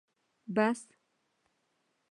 بس 0.55 0.85